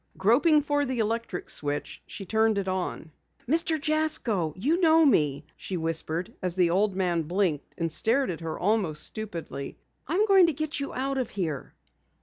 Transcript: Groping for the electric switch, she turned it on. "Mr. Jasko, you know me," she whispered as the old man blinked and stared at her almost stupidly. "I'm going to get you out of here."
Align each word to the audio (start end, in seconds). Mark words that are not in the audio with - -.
Groping 0.17 0.63
for 0.63 0.83
the 0.83 0.97
electric 0.97 1.47
switch, 1.47 2.01
she 2.07 2.25
turned 2.25 2.57
it 2.57 2.67
on. 2.67 3.11
"Mr. 3.47 3.79
Jasko, 3.79 4.51
you 4.57 4.81
know 4.81 5.05
me," 5.05 5.45
she 5.55 5.77
whispered 5.77 6.33
as 6.41 6.55
the 6.55 6.71
old 6.71 6.95
man 6.95 7.21
blinked 7.21 7.75
and 7.77 7.91
stared 7.91 8.31
at 8.31 8.39
her 8.39 8.57
almost 8.57 9.03
stupidly. 9.03 9.77
"I'm 10.07 10.25
going 10.25 10.47
to 10.47 10.53
get 10.53 10.79
you 10.79 10.91
out 10.91 11.19
of 11.19 11.29
here." 11.29 11.75